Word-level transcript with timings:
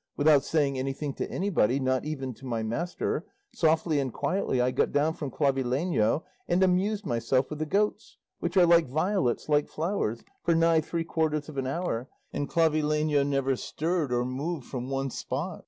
without 0.17 0.43
saying 0.43 0.79
anything 0.79 1.13
to 1.13 1.29
anybody, 1.29 1.79
not 1.79 2.03
even 2.03 2.33
to 2.33 2.43
my 2.43 2.63
master, 2.63 3.23
softly 3.53 3.99
and 3.99 4.11
quietly 4.11 4.59
I 4.59 4.71
got 4.71 4.91
down 4.91 5.13
from 5.13 5.29
Clavileño 5.29 6.23
and 6.47 6.63
amused 6.63 7.05
myself 7.05 7.51
with 7.51 7.59
the 7.59 7.67
goats 7.67 8.17
which 8.39 8.57
are 8.57 8.65
like 8.65 8.87
violets, 8.87 9.47
like 9.47 9.67
flowers 9.67 10.23
for 10.41 10.55
nigh 10.55 10.81
three 10.81 11.03
quarters 11.03 11.49
of 11.49 11.57
an 11.59 11.67
hour; 11.67 12.09
and 12.33 12.49
Clavileño 12.49 13.23
never 13.23 13.55
stirred 13.55 14.11
or 14.11 14.25
moved 14.25 14.65
from 14.65 14.89
one 14.89 15.11
spot." 15.11 15.59